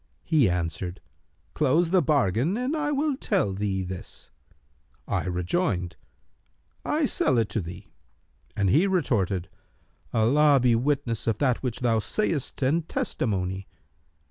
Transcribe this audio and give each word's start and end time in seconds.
He 0.23 0.49
answered, 0.49 0.99
'Close 1.53 1.91
the 1.91 2.01
bargain, 2.01 2.57
and 2.57 2.75
I 2.75 2.91
will 2.91 3.15
tell 3.15 3.53
thee 3.53 3.83
this;' 3.83 4.31
I 5.07 5.25
rejoined, 5.27 5.95
'I 6.83 7.05
sell 7.05 7.37
it 7.37 7.49
to 7.49 7.61
thee;' 7.61 7.91
and 8.55 8.71
he 8.71 8.87
retorted, 8.87 9.47
'Allah 10.11 10.59
be 10.59 10.73
witness 10.75 11.27
of 11.27 11.37
that 11.37 11.61
which 11.61 11.81
thou 11.81 11.99
sayst 11.99 12.63
and 12.63 12.89
testimony!' 12.89 13.67